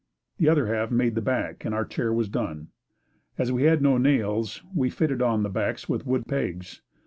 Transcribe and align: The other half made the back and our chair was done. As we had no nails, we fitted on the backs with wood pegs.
The 0.39 0.49
other 0.49 0.65
half 0.65 0.89
made 0.89 1.13
the 1.13 1.21
back 1.21 1.63
and 1.63 1.75
our 1.75 1.85
chair 1.85 2.11
was 2.11 2.27
done. 2.27 2.69
As 3.37 3.51
we 3.51 3.65
had 3.65 3.83
no 3.83 3.99
nails, 3.99 4.63
we 4.73 4.89
fitted 4.89 5.21
on 5.21 5.43
the 5.43 5.47
backs 5.49 5.87
with 5.87 6.07
wood 6.07 6.27
pegs. 6.27 6.81